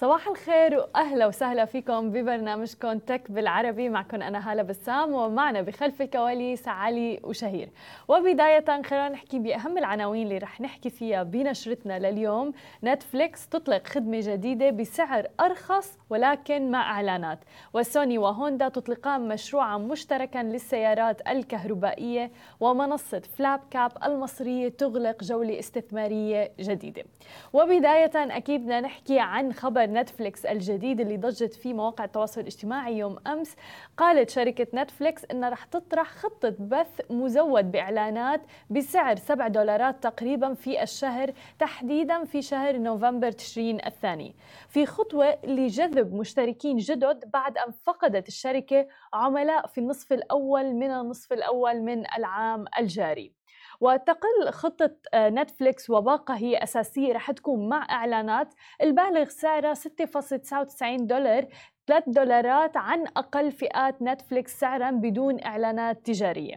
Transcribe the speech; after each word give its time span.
صباح 0.00 0.28
الخير 0.28 0.78
وأهلا 0.78 1.26
وسهلا 1.26 1.64
فيكم 1.64 2.10
ببرنامجكم 2.10 2.98
تك 2.98 3.30
بالعربي. 3.30 3.88
معكم 3.88 4.22
أنا 4.22 4.52
هالة 4.52 4.62
بسام 4.62 5.12
ومعنا 5.12 5.62
بخلف 5.62 6.02
الكواليس 6.02 6.68
علي 6.68 7.20
وشهير. 7.24 7.68
وبداية 8.08 8.64
خلينا 8.82 9.08
نحكي 9.08 9.38
بأهم 9.38 9.78
العناوين 9.78 10.22
اللي 10.22 10.38
رح 10.38 10.60
نحكي 10.60 10.90
فيها 10.90 11.22
بنشرتنا 11.22 11.98
لليوم. 11.98 12.52
نتفليكس 12.84 13.48
تطلق 13.48 13.86
خدمة 13.86 14.20
جديدة 14.22 14.70
بسعر 14.70 15.26
أرخص 15.40 15.98
ولكن 16.10 16.70
مع 16.70 16.90
إعلانات. 16.90 17.38
وسوني 17.74 18.18
وهوندا 18.18 18.68
تطلقان 18.68 19.28
مشروعا 19.28 19.78
مشتركا 19.78 20.38
للسيارات 20.38 21.28
الكهربائية 21.28 22.30
ومنصة 22.60 23.22
FlapKap 23.38 23.92
المصرية 24.04 24.68
تغلق 24.68 25.24
جولة 25.24 25.58
استثمارية 25.58 26.52
جديدة. 26.60 27.04
وبداية 27.52 28.10
أكيد 28.14 28.60
بدنا 28.60 28.80
نحكي 28.80 29.18
عن 29.18 29.52
خبر 29.52 29.89
نتفليكس 29.90 30.46
الجديد 30.46 31.00
اللي 31.00 31.16
ضجت 31.16 31.54
فيه 31.54 31.74
مواقع 31.74 32.04
التواصل 32.04 32.40
الاجتماعي 32.40 32.98
يوم 32.98 33.18
أمس. 33.26 33.56
قالت 33.96 34.30
شركة 34.30 34.66
نتفليكس 34.74 35.24
إنها 35.30 35.48
رح 35.48 35.64
تطرح 35.64 36.10
خطة 36.10 36.54
بث 36.58 37.00
مزود 37.10 37.72
بإعلانات 37.72 38.40
بسعر 38.70 39.16
7 39.16 39.48
دولارات 39.48 40.02
تقريبا 40.02 40.54
في 40.54 40.82
الشهر 40.82 41.32
تحديدا 41.58 42.24
في 42.24 42.42
شهر 42.42 42.76
نوفمبر 42.76 43.30
تشرين 43.30 43.84
الثاني. 43.86 44.36
في 44.68 44.86
خطوة 44.86 45.38
لجذب 45.44 46.14
مشتركين 46.14 46.76
جدد 46.76 47.30
بعد 47.32 47.58
أن 47.58 47.72
فقدت 47.72 48.28
الشركة 48.28 48.86
عملاء 49.12 49.66
في 49.66 49.78
النصف 49.78 50.12
الأول 50.12 50.74
من 50.74 50.90
النصف 50.90 51.32
الأول 51.32 51.82
من 51.82 52.04
العام 52.18 52.64
الجاري. 52.78 53.39
وتقل 53.80 54.50
خطة 54.50 54.96
آه، 55.14 55.28
نتفليكس 55.28 55.90
وباقة 55.90 56.34
هي 56.34 56.62
أساسية 56.62 57.12
رح 57.12 57.30
تكون 57.30 57.68
مع 57.68 57.86
إعلانات 57.90 58.54
البالغ 58.82 59.28
سعرها 59.28 59.74
6.99 59.74 61.06
دولار 61.06 61.46
3 61.86 62.04
دولارات 62.12 62.76
عن 62.76 63.06
أقل 63.16 63.52
فئات 63.52 64.02
نتفليكس 64.02 64.60
سعرا 64.60 64.90
بدون 64.90 65.44
إعلانات 65.44 66.06
تجارية. 66.06 66.56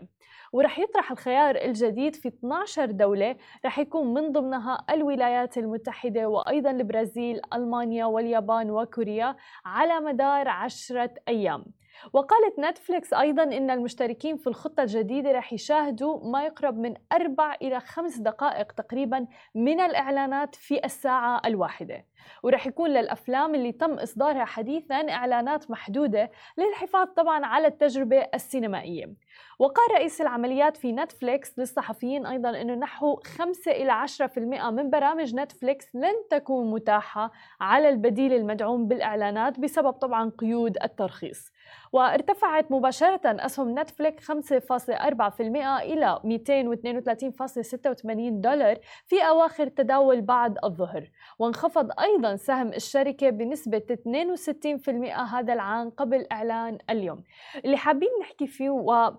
ورح 0.54 0.80
يطرح 0.80 1.12
الخيار 1.12 1.56
الجديد 1.56 2.16
في 2.16 2.28
12 2.28 2.92
دولة 2.92 3.36
رح 3.66 3.80
يكون 3.80 4.14
من 4.14 4.32
ضمنها 4.32 4.86
الولايات 4.90 5.58
المتحدة 5.58 6.30
وأيضا 6.30 6.72
البرازيل 6.72 7.42
ألمانيا 7.54 8.06
واليابان 8.06 8.72
وكوريا 8.72 9.36
على 9.66 10.00
مدار 10.00 10.48
عشرة 10.48 11.14
أيام. 11.28 11.66
وقالت 12.14 12.60
نتفليكس 12.60 13.14
أيضا 13.14 13.44
أن 13.44 13.72
المشتركين 13.72 14.38
في 14.38 14.48
الخطة 14.48 14.84
الجديدة 14.84 15.32
رح 15.32 15.54
يشاهدوا 15.54 16.32
ما 16.32 16.44
يقرب 16.44 16.78
من 16.78 16.94
أربع 17.14 17.56
إلى 17.62 17.80
خمس 17.80 18.18
دقائق 18.18 18.72
تقريبا 18.72 19.28
من 19.56 19.80
الإعلانات 19.80 20.56
في 20.56 20.86
الساعة 20.86 21.42
الواحدة. 21.46 22.06
ورح 22.44 22.68
يكون 22.68 22.90
للأفلام 22.90 23.56
اللي 23.56 23.72
تم 23.72 23.94
إصدارها 23.94 24.46
حديثا 24.46 25.10
إعلانات 25.10 25.72
محدودة 25.72 26.32
للحفاظ 26.58 27.08
طبعا 27.08 27.46
على 27.46 27.68
التجربة 27.68 28.28
السينمائية. 28.34 29.14
وقال 29.60 29.92
رئيس 29.92 30.22
العمليات 30.22 30.78
في 30.78 30.92
نتفليكس 30.92 31.60
للصحفيين 31.60 32.26
أيضا 32.26 32.62
أنه 32.62 32.76
نحو 32.76 33.16
5 33.16 33.72
إلى 33.72 33.92
10% 33.92 34.70
من 34.70 34.90
برامج 34.90 35.36
نتفليكس 35.36 35.96
لن 35.96 36.14
تكون 36.30 36.72
متاحة 36.72 37.32
على 37.62 37.90
البديل 37.90 38.34
المدعوم 38.34 38.88
بالإعلانات 38.88 39.60
بسبب 39.60 39.92
طبعا 39.92 40.32
قيود 40.38 40.78
الترخيص. 40.84 41.52
وارتفعت 41.92 42.72
مباشرة 42.72 43.22
أسهم 43.26 43.80
نتفليكس 43.80 44.32
5.4% 44.32 45.82
إلى 45.82 46.20
232.86 46.24 48.42
دولار 48.42 48.80
في 49.06 49.22
أواخر 49.22 49.68
تداول 49.68 50.22
بعد 50.22 50.58
الظهر. 50.64 51.10
وانخفض 51.40 51.90
أيضا 52.00 52.36
سهم 52.36 52.68
الشركة 52.68 53.30
بنسبة 53.30 53.80
62% 53.80 55.20
هذا 55.20 55.54
العام 55.54 55.90
قبل 55.90 56.28
إعلان 56.32 56.78
اليوم. 56.90 57.24
اللي 57.66 57.78
حابين 57.78 58.10
نحكي 58.22 58.48
فيه 58.48 58.70
و 58.70 59.14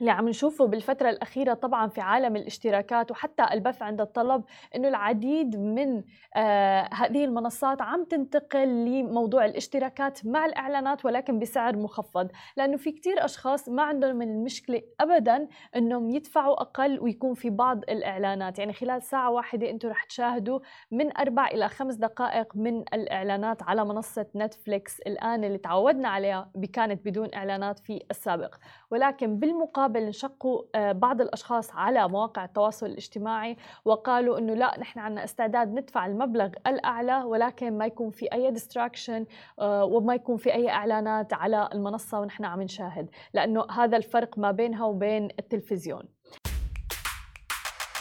اللي 0.00 0.10
عم 0.10 0.28
نشوفه 0.28 0.66
بالفترة 0.66 1.10
الأخيرة 1.10 1.54
طبعا 1.54 1.88
في 1.88 2.00
عالم 2.00 2.36
الاشتراكات 2.36 3.10
وحتى 3.10 3.46
البث 3.52 3.82
عند 3.82 4.00
الطلب 4.00 4.44
أنه 4.76 4.88
العديد 4.88 5.56
من 5.56 6.02
آه 6.36 6.88
هذه 6.94 7.24
المنصات 7.24 7.82
عم 7.82 8.04
تنتقل 8.04 8.68
لموضوع 8.68 9.44
الاشتراكات 9.44 10.26
مع 10.26 10.46
الإعلانات 10.46 11.04
ولكن 11.04 11.38
بسعر 11.38 11.76
مخفض 11.76 12.30
لأنه 12.56 12.76
في 12.76 12.92
كتير 12.92 13.24
أشخاص 13.24 13.68
ما 13.68 13.82
عندهم 13.82 14.16
من 14.16 14.28
المشكلة 14.28 14.82
أبدا 15.00 15.48
أنهم 15.76 16.10
يدفعوا 16.10 16.60
أقل 16.60 17.00
ويكون 17.00 17.34
في 17.34 17.50
بعض 17.50 17.78
الإعلانات 17.78 18.58
يعني 18.58 18.72
خلال 18.72 19.02
ساعة 19.02 19.30
واحدة 19.30 19.70
أنتم 19.70 19.88
رح 19.88 20.04
تشاهدوا 20.04 20.60
من 20.90 21.16
أربع 21.16 21.46
إلى 21.46 21.68
خمس 21.68 21.94
دقائق 21.94 22.56
من 22.56 22.80
الإعلانات 22.80 23.62
على 23.62 23.84
منصة 23.84 24.26
نتفليكس 24.36 25.00
الآن 25.00 25.44
اللي 25.44 25.58
تعودنا 25.58 26.08
عليها 26.08 26.50
كانت 26.76 27.08
بدون 27.08 27.28
إعلانات 27.34 27.78
في 27.78 28.04
السابق 28.10 28.54
ولكن 28.90 29.38
بالمقابل 29.38 29.85
المقابل 29.86 30.06
انشقوا 30.06 30.62
آه، 30.74 30.92
بعض 30.92 31.20
الأشخاص 31.20 31.70
على 31.72 32.08
مواقع 32.08 32.44
التواصل 32.44 32.86
الاجتماعي 32.86 33.56
وقالوا 33.84 34.38
إنه 34.38 34.54
لا 34.54 34.80
نحن 34.80 34.98
عندنا 34.98 35.24
استعداد 35.24 35.68
ندفع 35.68 36.06
المبلغ 36.06 36.48
الأعلى 36.66 37.22
ولكن 37.22 37.78
ما 37.78 37.86
يكون 37.86 38.10
في 38.10 38.32
أي 38.32 38.50
ديستراكشن 38.50 39.26
آه، 39.58 39.84
وما 39.84 40.14
يكون 40.14 40.36
في 40.36 40.54
أي 40.54 40.70
إعلانات 40.70 41.32
على 41.32 41.68
المنصة 41.72 42.20
ونحن 42.20 42.44
عم 42.44 42.62
نشاهد 42.62 43.08
لأنه 43.34 43.66
هذا 43.70 43.96
الفرق 43.96 44.38
ما 44.38 44.50
بينها 44.50 44.84
وبين 44.84 45.28
التلفزيون 45.38 46.02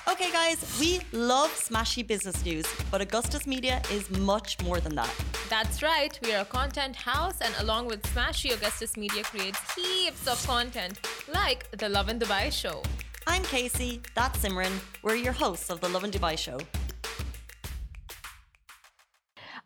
Okay, 0.07 0.31
guys, 0.31 0.59
we 0.79 0.91
love 1.31 1.51
smashy 1.67 2.03
business 2.13 2.37
news, 2.45 2.67
but 2.91 3.01
Augustus 3.01 3.43
Media 3.47 3.81
is 3.91 4.03
much 4.33 4.51
more 4.65 4.79
than 4.79 4.93
that. 4.95 5.34
That's 5.47 5.83
right, 5.83 6.19
we 6.23 6.33
are 6.33 6.41
a 6.41 6.45
content 6.45 6.95
house, 6.95 7.39
and 7.39 7.53
along 7.59 7.85
with 7.85 8.01
Smashy, 8.01 8.51
Augustus 8.51 8.97
Media 8.97 9.21
creates 9.23 9.59
heaps 9.75 10.27
of 10.27 10.43
content, 10.47 10.99
like 11.31 11.69
the 11.77 11.87
Love 11.87 12.09
in 12.09 12.17
Dubai 12.17 12.51
show. 12.51 12.81
I'm 13.27 13.43
Casey, 13.43 14.01
that's 14.15 14.39
Simran. 14.39 14.71
We're 15.03 15.15
your 15.15 15.33
hosts 15.33 15.69
of 15.69 15.81
the 15.81 15.89
Love 15.89 16.03
in 16.03 16.09
Dubai 16.09 16.35
show. 16.35 16.57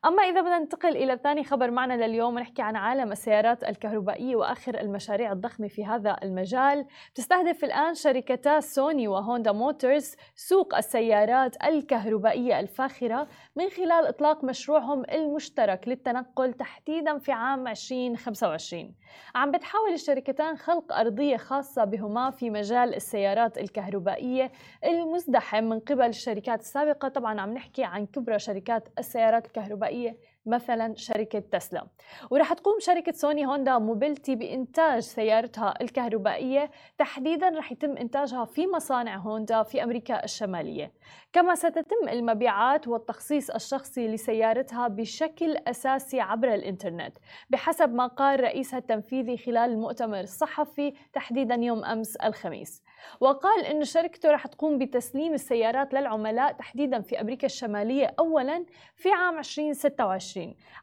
أما 0.05 0.23
إذا 0.23 0.41
بدنا 0.41 0.59
ننتقل 0.59 0.97
إلى 0.97 1.19
ثاني 1.23 1.43
خبر 1.43 1.71
معنا 1.71 2.05
لليوم 2.07 2.35
ونحكي 2.35 2.61
عن 2.61 2.75
عالم 2.75 3.11
السيارات 3.11 3.63
الكهربائية 3.63 4.35
وآخر 4.35 4.79
المشاريع 4.79 5.31
الضخمة 5.31 5.67
في 5.67 5.85
هذا 5.85 6.15
المجال. 6.23 6.85
تستهدف 7.15 7.63
الآن 7.63 7.93
شركتا 7.93 8.59
سوني 8.59 9.07
وهوندا 9.07 9.51
موتورز 9.51 10.15
سوق 10.35 10.75
السيارات 10.75 11.63
الكهربائية 11.63 12.59
الفاخرة 12.59 13.27
من 13.55 13.69
خلال 13.69 14.07
إطلاق 14.07 14.43
مشروعهم 14.43 15.03
المشترك 15.11 15.87
للتنقل 15.87 16.53
تحديدا 16.53 17.17
في 17.17 17.31
عام 17.31 17.67
2025 17.67 18.95
عم 19.35 19.51
بتحاول 19.51 19.93
الشركتان 19.93 20.57
خلق 20.57 20.93
أرضية 20.93 21.37
خاصة 21.37 21.83
بهما 21.83 22.31
في 22.31 22.49
مجال 22.49 22.95
السيارات 22.95 23.57
الكهربائية 23.57 24.51
المزدحم. 24.85 25.63
من 25.63 25.79
قبل 25.79 26.05
الشركات 26.05 26.59
السابقة 26.59 27.07
طبعا 27.07 27.41
عم 27.41 27.53
نحكي 27.53 27.83
عن 27.83 28.05
كبرى 28.05 28.39
شركات 28.39 28.87
السيارات 28.99 29.45
الكهربائية 29.45 29.88
iya. 29.91 30.15
مثلا 30.45 30.95
شركة 30.95 31.39
تسلا. 31.39 31.87
ورح 32.31 32.53
تقوم 32.53 32.79
شركة 32.79 33.11
سوني 33.11 33.45
هوندا 33.45 33.77
موبيلتي 33.77 34.35
بإنتاج 34.35 34.99
سيارتها 35.01 35.73
الكهربائية. 35.81 36.71
تحديدا 36.97 37.49
رح 37.49 37.71
يتم 37.71 37.97
إنتاجها 37.97 38.45
في 38.45 38.67
مصانع 38.67 39.17
هوندا 39.17 39.63
في 39.63 39.83
أمريكا 39.83 40.23
الشمالية. 40.23 40.91
كما 41.33 41.55
ستتم 41.55 42.09
المبيعات 42.09 42.87
والتخصيص 42.87 43.49
الشخصي 43.49 44.07
لسيارتها 44.07 44.87
بشكل 44.87 45.57
أساسي 45.67 46.19
عبر 46.21 46.53
الإنترنت 46.53 47.17
بحسب 47.49 47.93
ما 47.93 48.07
قال 48.07 48.39
رئيسها 48.39 48.79
التنفيذي 48.79 49.37
خلال 49.37 49.71
المؤتمر 49.71 50.19
الصحفي 50.19 50.93
تحديدا 51.13 51.55
يوم 51.55 51.85
أمس 51.85 52.15
الخميس. 52.15 52.83
وقال 53.19 53.65
أن 53.65 53.83
شركته 53.83 54.31
رح 54.31 54.47
تقوم 54.47 54.77
بتسليم 54.77 55.33
السيارات 55.33 55.93
للعملاء 55.93 56.51
تحديدا 56.51 57.01
في 57.01 57.21
أمريكا 57.21 57.45
الشمالية 57.45 58.13
أولا 58.19 58.65
في 58.95 59.11
عام 59.11 59.37
2026 59.39 60.28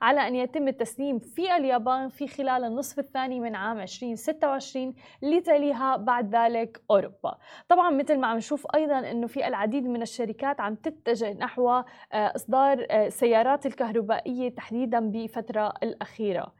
على 0.02 0.28
أن 0.28 0.34
يتم 0.34 0.68
التسليم 0.68 1.18
في 1.18 1.56
اليابان 1.56 2.08
في 2.08 2.28
خلال 2.28 2.64
النصف 2.64 2.98
الثاني 2.98 3.40
من 3.40 3.54
عام 3.54 3.78
2026 3.78 4.94
لتليها 5.22 5.96
بعد 5.96 6.34
ذلك 6.34 6.82
أوروبا. 6.90 7.38
طبعا 7.68 7.90
مثل 7.90 8.18
ما 8.18 8.26
عم 8.26 8.36
نشوف 8.36 8.66
أيضا 8.74 8.98
أنه 9.10 9.26
في 9.26 9.46
العديد 9.48 9.84
من 9.84 10.02
الشركات 10.02 10.60
عم 10.60 10.74
تتجه 10.74 11.32
نحو 11.32 11.68
آه، 11.68 11.84
إصدار 12.12 12.86
آه، 12.90 13.08
سيارات 13.08 13.66
الكهربائية 13.66 14.48
تحديدا 14.54 15.00
بفترة 15.00 15.74
الأخيرة. 15.82 16.52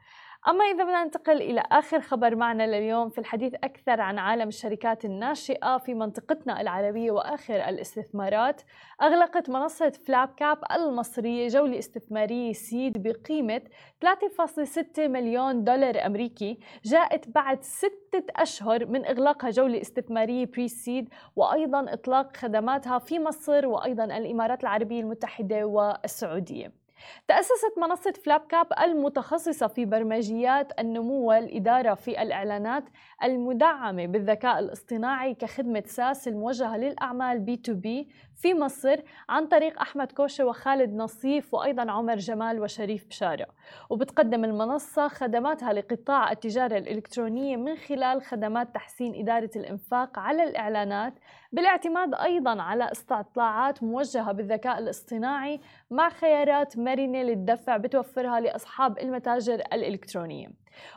أما 0.47 0.65
إذا 0.65 0.83
بدنا 0.83 1.03
ننتقل 1.03 1.41
إلى 1.41 1.63
آخر 1.71 2.01
خبر 2.01 2.35
معنا 2.35 2.67
لليوم 2.67 3.09
في 3.09 3.17
الحديث 3.17 3.53
أكثر 3.53 4.01
عن 4.01 4.19
عالم 4.19 4.47
الشركات 4.47 5.05
الناشئة 5.05 5.77
في 5.77 5.93
منطقتنا 5.93 6.61
العربية 6.61 7.11
وآخر 7.11 7.55
الاستثمارات 7.55 8.61
أغلقت 9.01 9.49
منصة 9.49 9.89
فلاب 9.89 10.29
كاب 10.37 10.57
المصرية 10.71 11.47
جولة 11.47 11.79
استثمارية 11.79 12.53
سيد 12.53 13.03
بقيمة 13.03 13.61
3.6 14.05 14.99
مليون 14.99 15.63
دولار 15.63 16.05
أمريكي 16.05 16.59
جاءت 16.85 17.29
بعد 17.29 17.63
ستة 17.63 18.23
أشهر 18.35 18.85
من 18.85 19.05
إغلاقها 19.05 19.49
جولة 19.49 19.81
استثمارية 19.81 20.45
pre-seed 20.45 21.09
وأيضا 21.35 21.93
إطلاق 21.93 22.37
خدماتها 22.37 22.99
في 22.99 23.19
مصر 23.19 23.67
وأيضا 23.67 24.03
الإمارات 24.03 24.63
العربية 24.63 25.01
المتحدة 25.01 25.65
والسعودية. 25.65 26.86
تأسست 27.27 27.73
منصة 27.77 28.13
FlapKap 28.25 28.67
المتخصصة 28.83 29.67
في 29.67 29.85
برمجيات 29.85 30.79
النمو 30.79 31.29
والإدارة 31.29 31.93
في 31.93 32.21
الإعلانات 32.21 32.83
المدعمة 33.23 34.05
بالذكاء 34.05 34.59
الاصطناعي 34.59 35.33
كخدمة 35.33 35.83
SaaS 35.85 36.27
الموجهة 36.27 36.77
للأعمال 36.77 37.39
B2B 37.39 38.09
في 38.35 38.53
مصر 38.53 38.99
عن 39.29 39.47
طريق 39.47 39.81
أحمد 39.81 40.11
كوشة 40.11 40.45
وخالد 40.45 40.93
نصيف 40.93 41.53
وأيضا 41.53 41.91
عمر 41.91 42.15
جمال 42.15 42.61
وشريف 42.61 43.07
بشارة 43.07 43.47
وبتقدم 43.89 44.45
المنصة 44.45 45.07
خدماتها 45.07 45.73
لقطاع 45.73 46.31
التجارة 46.31 46.77
الإلكترونية 46.77 47.57
من 47.57 47.75
خلال 47.75 48.21
خدمات 48.21 48.75
تحسين 48.75 49.15
إدارة 49.15 49.49
الإنفاق 49.55 50.19
على 50.19 50.43
الإعلانات 50.43 51.13
بالاعتماد 51.51 52.15
أيضا 52.15 52.61
على 52.61 52.91
استطلاعات 52.91 53.83
موجهة 53.83 54.31
بالذكاء 54.31 54.79
الاصطناعي 54.79 55.59
مع 55.91 56.09
خيارات 56.09 56.77
مرنة 56.87 57.23
للدفع 57.23 57.77
بتوفرها 57.77 58.39
لأصحاب 58.39 58.99
المتاجر 58.99 59.53
الإلكترونية. 59.53 60.47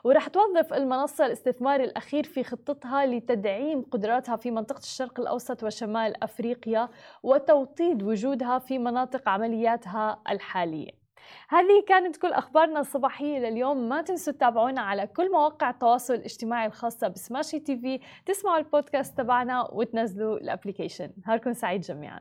ورح 0.05 0.29
توظف 0.29 0.73
المنصة 0.73 1.27
الاستثمار 1.27 1.81
الأخير 1.81 2.25
في 2.25 2.45
خطتها 2.45 3.07
لتدعيم 3.07 3.83
قدراتها 3.83 4.37
في 4.37 4.51
منطقة 4.51 4.79
الشرق 4.79 5.21
الأوسط 5.21 5.63
وشمال 5.63 6.23
أفريقيا 6.23 6.89
وتوطيد 7.23 8.03
وجودها 8.03 8.59
في 8.59 8.79
مناطق 8.79 9.29
عملياتها 9.29 10.23
الحالية. 10.31 10.91
هذه 11.49 11.85
كانت 11.89 12.17
كل 12.17 12.33
أخبارنا 12.33 12.81
الصباحية 12.81 13.39
لليوم. 13.39 13.89
ما 13.89 14.03
تنسوا 14.03 14.33
تتابعونا 14.33 14.81
على 14.81 15.07
كل 15.07 15.33
مواقع 15.33 15.71
التواصل 15.71 16.15
الاجتماعي 16.15 16.67
الخاصة 16.67 17.09
ب 17.09 17.59
Smashi 17.59 17.77
TV. 17.77 18.01
تسمعوا 18.27 18.59
البودكاست 18.59 19.19
تبعنا 19.19 19.69
وتنزلوا 19.73 20.37
ال 20.37 20.43
application. 20.43 21.11
نهاركم 21.27 21.53
سعيد 21.53 21.81
جميعاً. 21.81 22.21